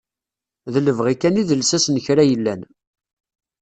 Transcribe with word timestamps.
D 0.73 0.75
lebɣi 0.85 1.15
kan 1.15 1.39
i 1.41 1.43
d 1.49 1.51
lsas 1.61 1.85
n 1.89 1.97
kra 2.05 2.23
yellan. 2.29 2.61